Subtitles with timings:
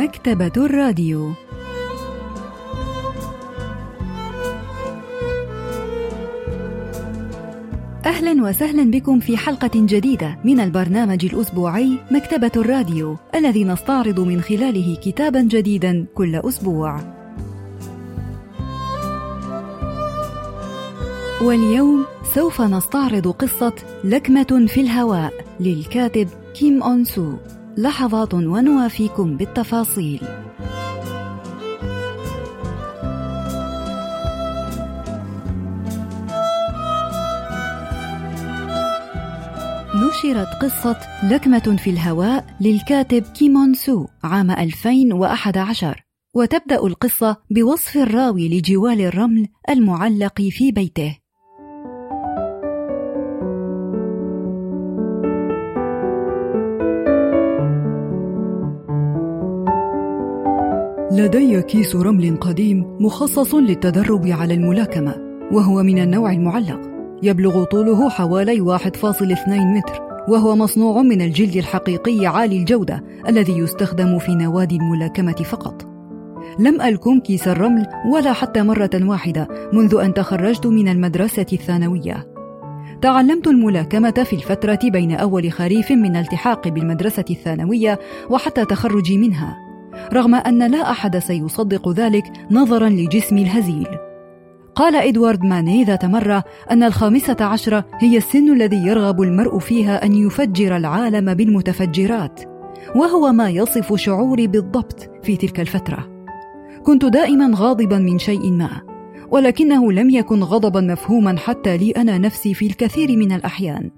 [0.00, 1.32] مكتبة الراديو
[8.04, 14.96] أهلا وسهلا بكم في حلقة جديدة من البرنامج الأسبوعي مكتبة الراديو الذي نستعرض من خلاله
[15.04, 17.00] كتابا جديدا كل أسبوع.
[21.42, 27.32] واليوم سوف نستعرض قصة لكمة في الهواء للكاتب كيم أون سو.
[27.78, 30.20] لحظات ونوافيكم بالتفاصيل.
[39.94, 40.96] نشرت قصة
[41.30, 49.48] لكمة في الهواء للكاتب كيم أون سو عام 2011 وتبدأ القصة بوصف الراوي لجوال الرمل
[49.70, 51.18] المعلق في بيته
[61.12, 65.14] لدي كيس رمل قديم مخصص للتدرب على الملاكمة
[65.52, 66.80] وهو من النوع المعلق.
[67.22, 74.34] يبلغ طوله حوالي 1.2 متر وهو مصنوع من الجلد الحقيقي عالي الجودة الذي يستخدم في
[74.34, 75.86] نوادي الملاكمة فقط.
[76.58, 82.26] لم ألكم كيس الرمل ولا حتى مرة واحدة منذ أن تخرجت من المدرسة الثانوية.
[83.02, 87.98] تعلمت الملاكمة في الفترة بين أول خريف من التحاقي بالمدرسة الثانوية
[88.30, 89.69] وحتى تخرجي منها.
[90.12, 93.88] رغم أن لا أحد سيصدق ذلك نظرا لجسمي الهزيل.
[94.74, 100.14] قال إدوارد ماني ذات مرة أن الخامسة عشرة هي السن الذي يرغب المرء فيها أن
[100.14, 102.40] يفجر العالم بالمتفجرات
[102.96, 106.08] وهو ما يصف شعوري بالضبط في تلك الفترة.
[106.82, 108.80] كنت دائما غاضبا من شيء ما
[109.30, 113.90] ولكنه لم يكن غضبا مفهوما حتى لي أنا نفسي في الكثير من الأحيان.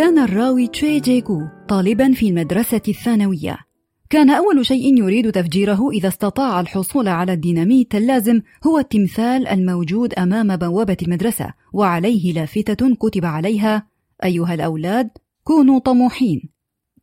[0.00, 3.58] كان الراوي تشي جيكو طالبا في المدرسة الثانوية.
[4.10, 10.56] كان أول شيء يريد تفجيره إذا استطاع الحصول على الديناميت اللازم هو التمثال الموجود أمام
[10.56, 13.86] بوابة المدرسة وعليه لافتة كتب عليها
[14.24, 15.10] أيها الأولاد
[15.44, 16.50] كونوا طموحين.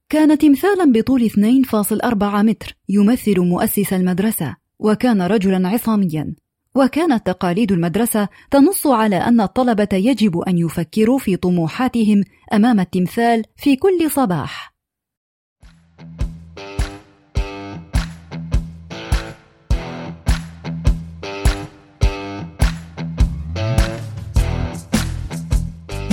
[0.10, 6.36] كان تمثالا بطول 2.4 متر يمثل مؤسس المدرسة وكان رجلا عصاميا.
[6.78, 12.24] وكانت تقاليد المدرسة تنص على أن الطلبة يجب أن يفكروا في طموحاتهم
[12.54, 14.78] أمام التمثال في كل صباح.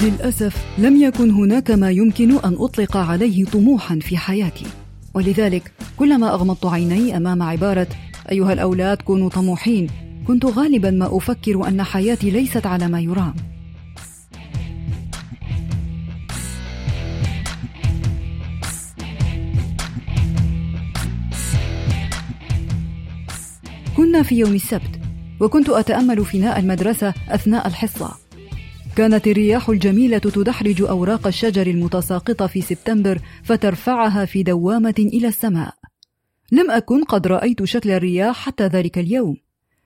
[0.03, 4.67] للأسف لم يكن هناك ما يمكن أن أطلق عليه طموحا في حياتي
[5.15, 7.87] ولذلك كلما أغمضت عيني أمام عبارة
[8.31, 13.35] أيها الأولاد كونوا طموحين كنت غالبا ما أفكر أن حياتي ليست على ما يرام.
[23.97, 25.01] كنا في يوم السبت
[25.41, 28.15] وكنت أتأمل فناء المدرسة أثناء الحصة.
[28.97, 35.75] كانت الرياح الجميلة تدحرج أوراق الشجر المتساقطة في سبتمبر فترفعها في دوامة إلى السماء.
[36.53, 39.44] لم أكن قد رأيت شكل الرياح حتى ذلك اليوم.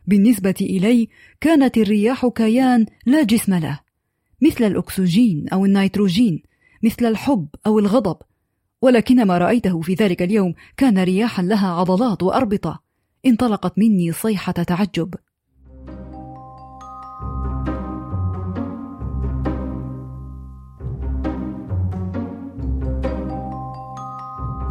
[0.08, 1.08] بالنسبة إلي
[1.41, 3.80] كانت الرياح كيان لا جسم له
[4.42, 6.42] مثل الأكسجين أو النيتروجين
[6.82, 8.16] مثل الحب أو الغضب.
[8.82, 12.82] ولكن ما رأيته في ذلك اليوم كان رياحا لها عضلات وأربطة.
[13.26, 15.14] انطلقت مني صيحة تعجب.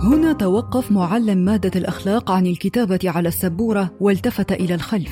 [0.07, 5.11] هنا توقف معلم مادة الأخلاق عن الكتابة على السبورة والتفت إلى الخلف.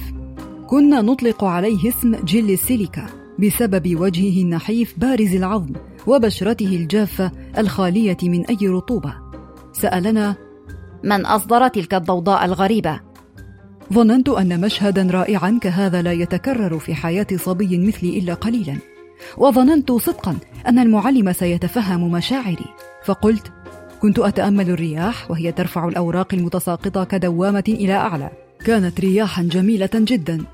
[0.68, 3.06] كنا نطلق عليه اسم جل السيليكا
[3.40, 5.74] بسبب وجهه النحيف بارز العظم
[6.08, 9.14] وبشرته الجافة الخالية من أي رطوبة.
[9.74, 10.36] سألنا:
[11.04, 13.00] من أصدر تلك الضوضاء الغريبة؟
[13.94, 18.78] ظننت أن مشهدا رائعا كهذا لا يتكرر في حياة صبي مثلي إلا قليلا.
[19.38, 20.38] وظننت صدقا
[20.68, 22.66] أن المعلم سيتفهم مشاعري،
[23.06, 23.52] فقلت:
[24.06, 28.32] كنت أتأمل الرياح وهي ترفع الأوراق المتساقطة كدوامة إلى أعلى.
[28.66, 30.46] كانت رياحا جميلة جدا.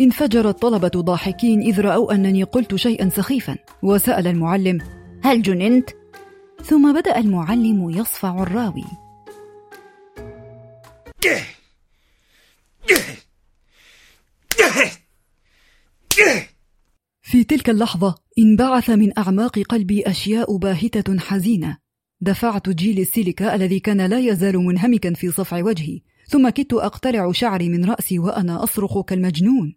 [0.00, 3.56] انفجر الطلبة ضاحكين إذ رأوا أنني قلت شيئا سخيفا.
[3.82, 4.78] وسأل المعلم
[5.24, 5.90] هل جننت؟
[6.64, 8.84] ثم بدأ المعلم يصفع الراوي.
[17.22, 21.87] في تلك اللحظة انبعث من أعماق قلبي أشياء باهتة حزينة.
[22.20, 27.68] دفعت جيل السيليكا الذي كان لا يزال منهمكا في صفع وجهي ثم كدت أقتلع شعري
[27.68, 29.74] من رأسي وأنا أصرخ كالمجنون.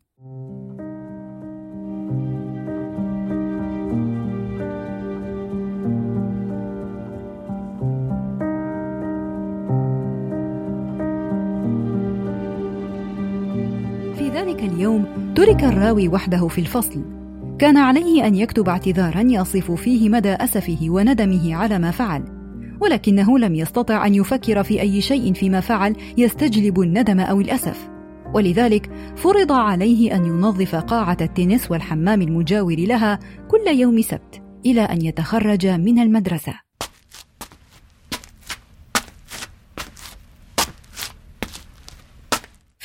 [14.17, 17.20] في ذلك اليوم ترك الراوي وحده في الفصل.
[17.61, 22.23] كان عليه أن يكتب اعتذارا يصف فيه مدى أسفه وندمه على ما فعل
[22.79, 27.89] ولكنه لم يستطع أن يفكر في أي شيء فيما فعل يستجلب الندم أو الأسف.
[28.33, 35.05] ولذلك فرض عليه أن ينظف قاعة التنس والحمام المجاور لها كل يوم سبت إلى أن
[35.05, 36.53] يتخرج من المدرسة.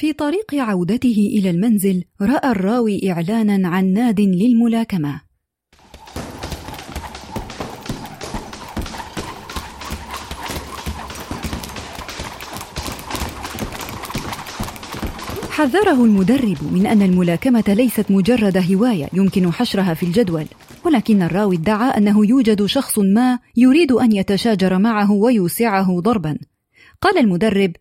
[0.07, 5.21] في طريق عودته إلى المنزل رأى الراوي إعلانا عن ناد للملاكمة.
[15.51, 20.47] حذره المدرب من أن الملاكمة ليست مجرد هواية يمكن حشرها في الجدول
[20.85, 26.39] ولكن الراوي ادعى أنه يوجد شخص ما يريد أن يتشاجر معه ويوسعه ضربا.
[27.03, 27.73] قال المدرب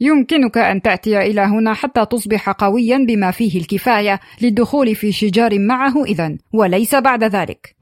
[0.00, 6.04] يمكنك أن تأتي إلى هنا حتى تصبح قويا بما فيه الكفاية للدخول في شجار معه
[6.04, 7.74] إذا وليس بعد ذلك.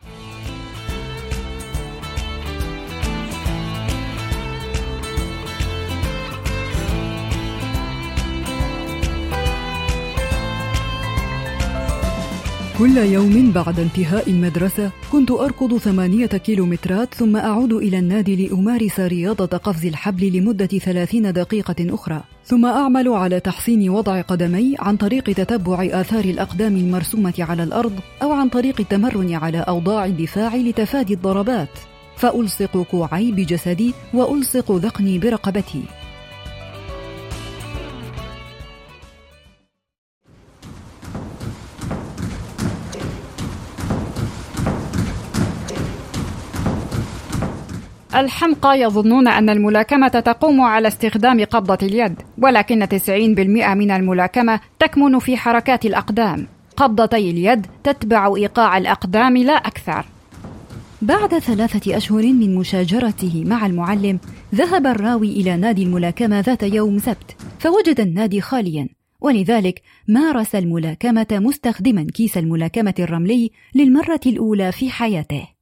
[12.78, 19.56] كل يوم بعد انتهاء المدرسة كنت أركض ثمانية كيلومترات ثم أعود إلى النادي لأمارس رياضة
[19.56, 22.22] قفز الحبل لمدة ثلاثين دقيقة أخرى.
[22.44, 27.92] ثم أعمل على تحسين وضع قدمي عن طريق تتبع آثار الأقدام المرسومة على الأرض
[28.22, 31.78] أو عن طريق التمرن على أوضاع الدفاع لتفادي الضربات.
[32.16, 35.82] فألصق كوعي بجسدي وألصق ذقني برقبتي.
[48.14, 53.10] الحمقى يظنون أن الملاكمة تقوم على استخدام قبضة اليد ولكن 90%
[53.75, 56.46] من الملاكمة تكمن في حركات الأقدام.
[56.76, 60.05] قبضتي اليد تتبع إيقاع الأقدام لا أكثر.
[61.02, 64.19] بعد ثلاثة أشهر من مشاجرته مع المعلم
[64.54, 68.88] ذهب الراوي إلى نادي الملاكمة ذات يوم سبت فوجد النادي خاليا.
[69.20, 75.57] ولذلك مارس الملاكمة مستخدما كيس الملاكمة الرملي للمرة الأولى في حياته.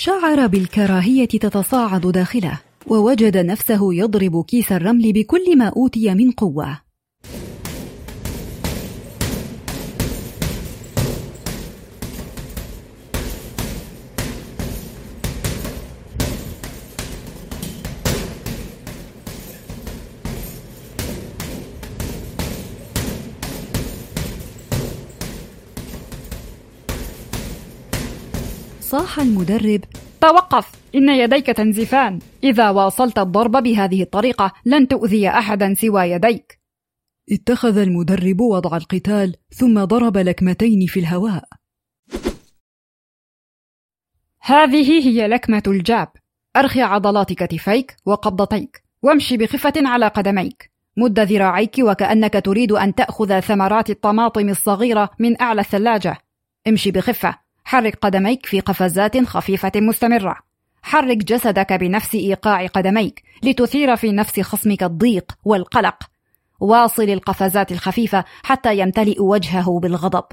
[0.00, 6.87] شعر بالكراهية تتصاعد داخله ووجد نفسه يضرب كيس الرمل بكل ما أوتي من قوة.
[28.88, 29.80] صاح المدرب.
[30.20, 36.60] توقف إن يديك تنزفان إذا واصلت الضرب بهذه الطريقة لن تؤذي أحدا سوى يديك.
[37.32, 41.44] اتخذ المدرب وضع القتال ثم ضرب لكمتين في الهواء.
[44.40, 46.08] هذه هي لكمة الجاب.
[46.56, 50.72] أرخي عضلات كتفيك وقبضتيك وامشي بخفة على قدميك.
[50.96, 56.18] مد ذراعيك وكأنك تريد أن تأخذ ثمرات الطماطم الصغيرة من أعلى الثلاجة.
[56.68, 57.47] امشي بخفة.
[57.68, 60.36] حرك قدميك في قفزات خفيفة مستمرة.
[60.82, 65.94] حرك جسدك بنفس إيقاع قدميك لتثير في نفس خصمك الضيق والقلق.
[66.60, 70.24] واصل القفزات الخفيفة حتى يمتلئ وجهه بالغضب.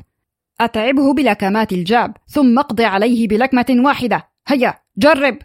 [0.61, 4.27] أتعبه بلكمات الجاب ثم اقض عليه بلكمة واحدة.
[4.47, 5.37] هيا جرب.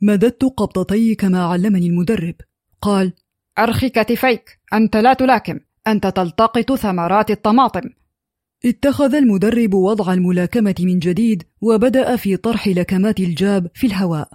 [0.00, 2.34] مددت قبضتي كما علمني المدرب.
[2.82, 3.12] قال:
[3.58, 7.90] أرخي كتفيك، أنت لا تلاكم، أنت تلتقط ثمرات الطماطم.
[8.64, 14.28] اتخذ المدرب وضع الملاكمة من جديد وبدأ في طرح لكمات الجاب في الهواء.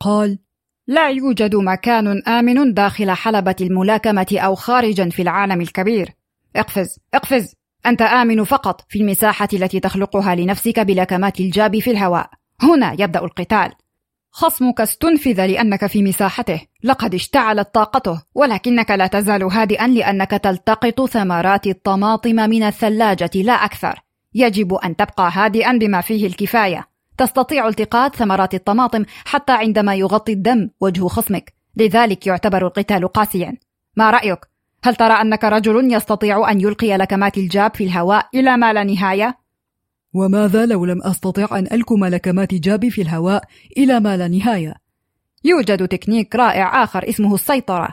[0.00, 0.38] قال:
[0.86, 6.10] لا يوجد مكان آمن داخل حلبة الملاكمة أو خارجا في العالم الكبير.
[6.56, 7.54] اقفز، اقفز،
[7.86, 12.30] أنت آمن فقط في المساحة التي تخلقها لنفسك بلكمات الجاب في الهواء.
[12.62, 13.72] هنا يبدأ القتال.
[14.36, 16.60] خصمك استنفذ لأنك في مساحته.
[16.84, 24.02] لقد اشتعلت طاقته ولكنك لا تزال هادئا لأنك تلتقط ثمرات الطماطم من الثلاجة لا أكثر.
[24.34, 26.88] يجب أن تبقى هادئا بما فيه الكفاية.
[27.18, 31.52] تستطيع التقاط ثمرات الطماطم حتى عندما يغطي الدم وجه خصمك.
[31.76, 33.56] لذلك يعتبر القتال قاسيا.
[33.96, 34.38] ما رأيك؟
[34.84, 39.43] هل ترى أنك رجل يستطيع أن يلقي لكمات الجاب في الهواء إلى ما لا نهاية؟
[40.14, 43.44] وماذا لو لم أستطع أن ألكم لكمات جابي في الهواء
[43.76, 44.74] إلى ما لا نهاية؟
[45.44, 47.88] يوجد تكنيك رائع آخر اسمه السيطرة.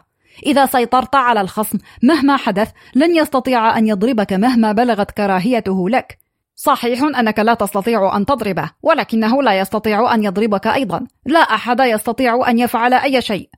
[0.45, 6.17] إذا سيطرت على الخصم مهما حدث لن يستطيع أن يضربك مهما بلغت كراهيته لك.
[6.55, 11.07] صحيح أنك لا تستطيع أن تضربه ولكنه لا يستطيع أن يضربك أيضا.
[11.25, 13.49] لا أحد يستطيع أن يفعل أي شيء.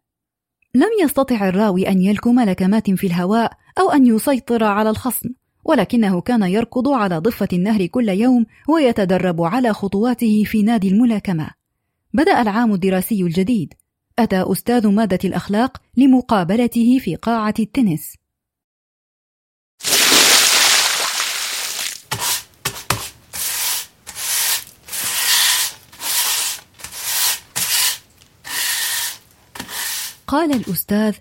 [0.75, 5.29] لم يستطع الراوي أن يلكم لكمات في الهواء أو أن يسيطر على الخصم.
[5.65, 11.50] ولكنه كان يركض على ضفة النهر كل يوم ويتدرب على خطواته في نادي الملاكمة.
[12.13, 13.74] بدأ العام الدراسي الجديد.
[14.20, 18.13] أتى أستاذ مادة الأخلاق لمقابلته في قاعة التنس.
[30.27, 31.15] قال الأستاذ: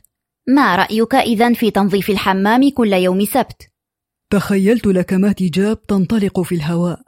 [0.49, 3.72] ما رأيك إذا في تنظيف الحمام كل يوم سبت؟
[4.33, 7.01] تخيلت لكمات جاب تنطلق في الهواء.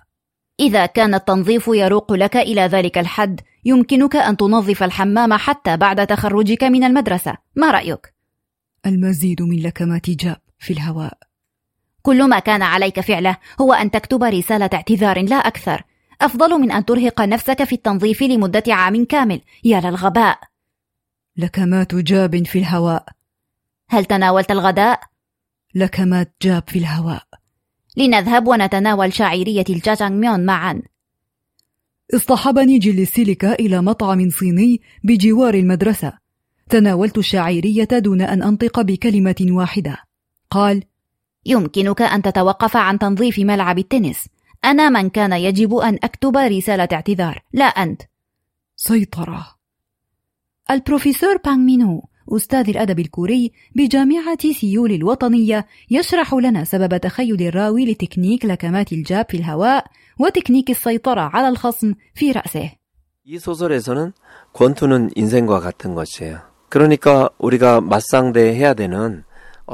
[0.61, 6.64] إذا كان التنظيف يروق لك إلى ذلك الحد، يمكنك أن تنظف الحمام حتى بعد تخرجك
[6.64, 8.14] من المدرسة، ما رأيك؟
[8.87, 11.19] المزيد من لكمات جاب في الهواء.
[12.02, 15.83] كل ما كان عليك فعله هو أن تكتب رسالة اعتذار لا أكثر.
[16.21, 20.38] أفضل من أن ترهق نفسك في التنظيف لمدة عام كامل، يا للغباء.
[21.37, 23.07] لكمات جاب في الهواء
[23.88, 25.13] هل تناولت الغداء؟
[25.75, 27.23] لكمات جاب في الهواء.
[27.97, 30.83] لنذهب ونتناول شعيرية الجاجانغ ميون معا.
[32.14, 36.12] اصطحبني جيل السيليكا إلى مطعم صيني بجوار المدرسة.
[36.69, 39.97] تناولت الشعيرية دون أن أنطق بكلمة واحدة.
[40.50, 40.85] قال
[41.47, 44.26] يمكنك أن تتوقف عن تنظيف ملعب التنس.
[44.64, 47.43] أنا من كان يجب أن أكتب رسالة اعتذار.
[47.52, 48.02] لا أنت.
[48.76, 49.47] سيطرة.
[50.71, 58.46] البروفيسور بانغ مينو أستاذ الأدب الكوري بجامعة سيول الوطنية يشرح لنا سبب تخيل الراوي لتكنيك
[58.46, 59.86] لكمات الجاب في الهواء
[60.20, 62.72] وتكنيك السيطرة على الخصم في رأسه.
[63.25, 64.13] 이 소설에서는
[64.53, 66.39] 권투는 인생과 같은 것이에요.
[66.70, 69.24] 그러니까 우리가 맞상대해야 되는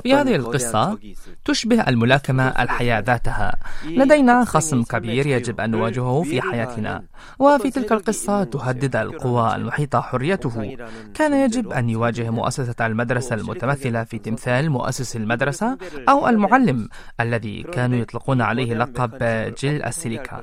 [0.02, 0.98] في هذه القصة
[1.44, 3.56] تشبه الملاكمة الحياة ذاتها.
[3.84, 7.02] لدينا خصم كبير يجب أن نواجهه في حياتنا.
[7.38, 10.76] وفي تلك القصة تهدد القوى المحيطة حريته.
[11.14, 15.78] كان يجب أن يواجه مؤسسة المدرسة المتمثلة في تمثال مؤسس المدرسة
[16.08, 16.88] أو المعلم
[17.20, 19.18] الذي كانوا يطلقون عليه لقب
[19.58, 20.40] جيل السيليكا.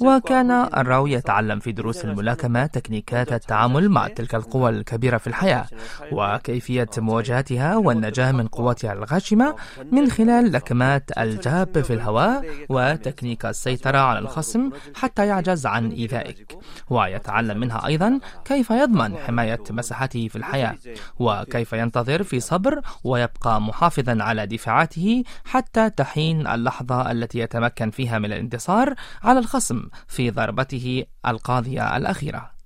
[0.00, 5.66] وكان الراوي يتعلم في دروس الملاكمة تكنيكات التعامل مع تلك القوى الكبيرة في الحياة.
[6.12, 9.56] وكيفية مواجهتها والنجاة من قوتها الغاشمة
[9.92, 16.58] من خلال لكمات الجاب في الهواء وتكنيك السيطرة على الخصم حتى يعجز عن إيذائك.
[16.90, 20.76] ويتعلم منها أيضا كيف يضمن حماية مساحته في الحياة
[21.18, 28.24] وكيف ينتظر في صبر ويبقى محافظا على دفاعاته حتى تحين اللحظة التي يتمكن فيها من
[28.32, 32.57] الانتصار على الخصم في ضربته القاضية الأخيرة.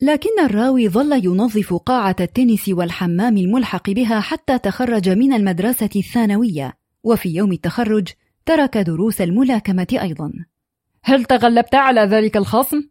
[0.00, 7.28] لكن الراوي ظل ينظف قاعة التنس والحمام الملحق بها حتى تخرج من المدرسة الثانوية، وفي
[7.28, 8.08] يوم التخرج
[8.46, 10.32] ترك دروس الملاكمة أيضا.
[11.02, 12.82] هل تغلبت على ذلك الخصم؟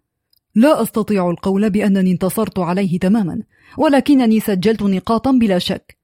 [0.55, 3.41] لا أستطيع القول بأنني انتصرت عليه تماما،
[3.77, 5.97] ولكنني سجلت نقاطا بلا شك.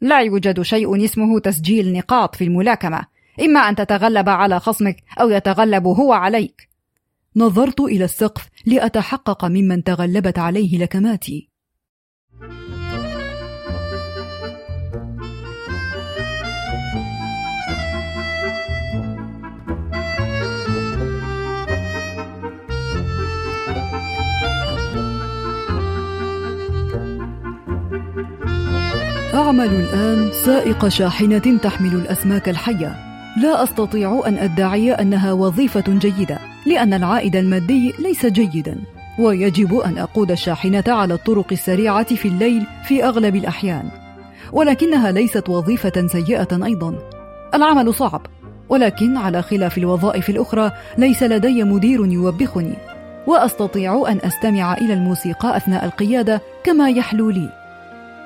[0.00, 3.04] لا يوجد شيء اسمه تسجيل نقاط في الملاكمة،
[3.42, 6.69] إما أن تتغلب على خصمك أو يتغلب هو عليك.
[7.36, 11.50] نظرت إلى السقف لأتحقق ممن تغلبت عليه لكماتي.
[29.34, 32.96] أعمل الآن سائق شاحنة تحمل الأسماك الحية.
[33.42, 36.49] لا أستطيع أن أدعي أنها وظيفة جيدة.
[36.66, 38.78] لأن العائد المادي ليس جيدا
[39.18, 43.88] ويجب أن أقود الشاحنة على الطرق السريعة في الليل في أغلب الأحيان
[44.52, 46.94] ولكنها ليست وظيفة سيئة أيضا.
[47.54, 48.26] العمل صعب
[48.68, 52.74] ولكن على خلاف الوظائف الأخرى ليس لدي مدير يوبخني
[53.26, 57.48] وأستطيع أن أستمع إلى الموسيقى أثناء القيادة كما يحلو لي.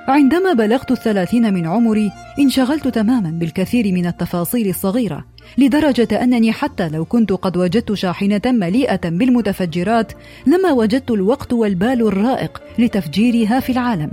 [0.08, 5.24] عندما بلغت الثلاثين من عمري انشغلت تماما بالكثير من التفاصيل الصغيرة
[5.58, 10.12] لدرجة أنني حتى لو كنت قد وجدت شاحنة مليئة بالمتفجرات
[10.46, 14.10] لما وجدت الوقت والبال الرائق لتفجيرها في العالم.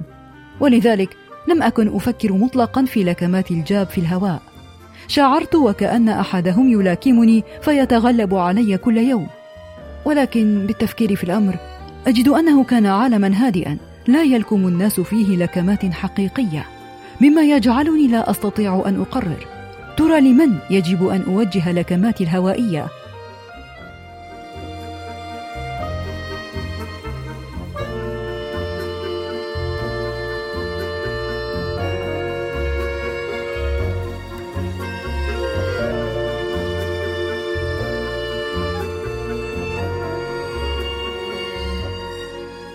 [0.60, 4.42] ولذلك لم أكن أفكر مطلقا في لكمات الجاب في الهواء.
[5.08, 9.28] شعرت وكأن أحدهم يلاكمني فيتغلب علي كل يوم.
[10.06, 11.56] ولكن بالتفكير في الأمر
[12.08, 16.66] أجد أنه كان عالما هادئا لا يلكم الناس فيه لكمات حقيقية.
[17.22, 19.61] مما يجعلني لا أستطيع أن أقرر.
[19.98, 22.88] ترى لمن يجب أن أوجه لكماتي الهوائية؟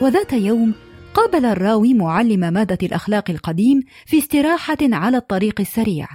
[0.00, 0.74] وذات يوم
[1.14, 6.08] قابل الراوي معلم مادة الأخلاق القديم في استراحة على الطريق السريع.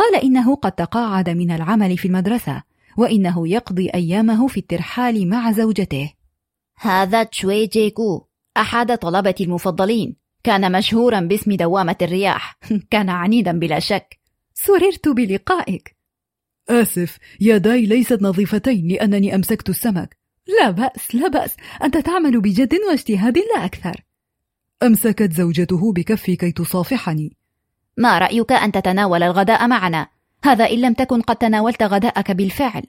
[0.00, 2.62] قال إنه قد تقاعد من العمل في المدرسة
[2.96, 6.12] وإنه يقضي أيامه في الترحال مع زوجته.
[6.78, 8.26] هذا تشوي جيكو
[8.56, 10.16] أحد طلبتي المفضلين.
[10.44, 12.58] كان مشهورا باسم دوامة الرياح.
[12.90, 14.18] كان عنيدا بلا شك.
[14.54, 15.96] سررت بلقائك.
[16.68, 20.16] آسف يداي ليست نظيفتين لأنني أمسكت السمك.
[20.60, 21.56] لا بأس لا بأس.
[21.82, 24.04] أنت تعمل بجد واجتهاد لا أكثر.
[24.82, 27.39] أمسكت زوجته بكفي كي تصافحني.
[28.00, 30.08] ما رأيك أن تتناول الغداء معنا؟
[30.44, 32.82] هذا إن لم تكن قد تناولت غداءك بالفعل.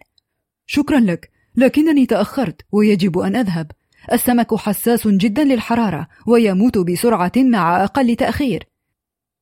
[0.65, 3.71] شكرا لك لكنني تأخرت ويجب أن أذهب.
[4.11, 8.67] السمك حساس جدا للحرارة ويموت بسرعة مع أقل تأخير.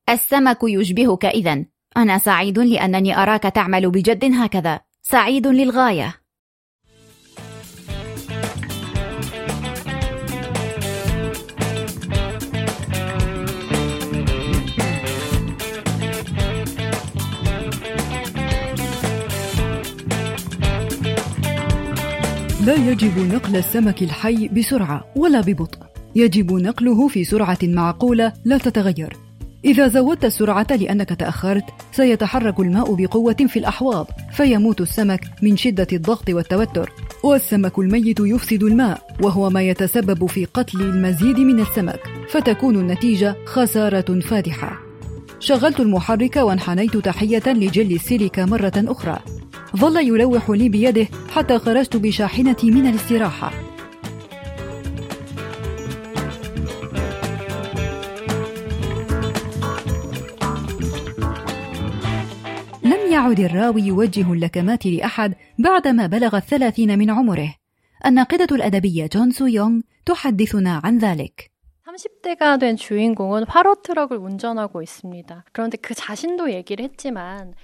[0.10, 1.66] السمك يشبهك إذا
[1.98, 4.80] أنا سعيد لأنني أراك تعمل بجد هكذا.
[5.02, 6.16] سعيد للغاية.
[22.66, 25.78] لا يجب نقل السمك الحي بسرعة ولا ببطء.
[26.16, 29.18] يجب نقله في سرعة معقولة لا تتغير.
[29.66, 36.30] إذا زودت السرعة لأنك تأخرت سيتحرك الماء بقوة في الأحواض فيموت السمك من شدة الضغط
[36.30, 36.92] والتوتر.
[37.24, 42.00] والسمك الميت يفسد الماء وهو ما يتسبب في قتل المزيد من السمك
[42.30, 44.80] فتكون النتيجة خسارة فادحة.
[45.40, 49.20] شغلت المحرك وانحنيت تحية لجل السيليكا مرة أخرى.
[49.77, 53.53] ظل يلوح لي بيده حتى خرجت بشاحنتي من الاستراحة
[62.85, 67.55] لم يعد الراوي يوجه اللكمات لأحد بعدما بلغ الثلاثين من عمره
[68.07, 71.55] الناقدة الأدبية جون سو يونغ تحدثنا عن ذلك
[71.95, 75.45] 30대가 된 주인공은 화로 트럭을 운전하고 있습니다.
[75.53, 77.55] 그런데 그 자신도 얘기를 했지만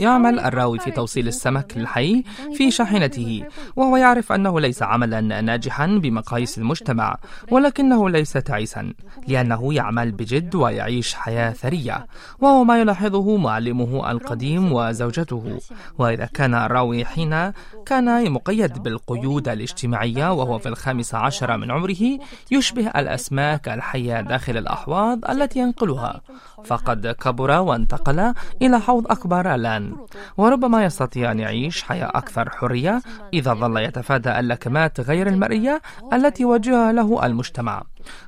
[0.00, 3.44] يعمل الراوي في توصيل السمك الحي في شاحنته
[3.76, 7.16] وهو يعرف أنه ليس عملا ناجحا بمقاييس المجتمع
[7.50, 8.92] ولكنه ليس تعيسا
[9.28, 12.06] لأنه يعمل بجد ويعيش حياة ثرية
[12.40, 15.58] وهو ما يلاحظه معلمه القديم وزوجته.
[15.98, 17.52] وإذا كان الراوي حين
[17.86, 22.18] كان مقيد بالقيود الاجتماعية وهو في الخامس عشر من عمره
[22.50, 26.20] يشبه الأسماك الحية داخل الأحواض التي ينقلها.
[26.64, 29.96] فقد كبر وانتقل إلى حوض أكبر الآن.
[30.36, 33.02] وربما يستطيع أن يعيش حياة أكثر حرية
[33.34, 35.82] إذا ظل يتفادى اللكمات غير المرئية
[36.12, 37.82] التي يوجهها له المجتمع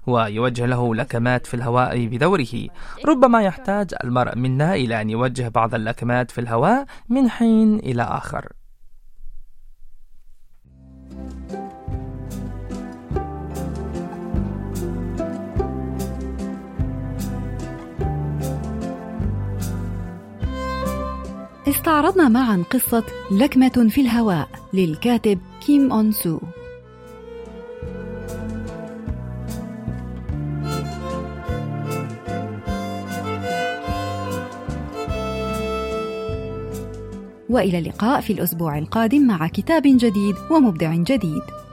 [0.06, 2.68] ويوجه له لكمات في الهواء بدوره.
[3.06, 8.48] ربما يحتاج المرء منا إلى أن يوجه بعض اللكمات في الهواء من حين إلى آخر.
[21.86, 26.38] استعرضنا معا قصة لكمة في الهواء للكاتب كيم أون سو.
[37.50, 41.65] وإلى اللقاء في الأسبوع القادم مع كتاب جديد ومبدع جديد.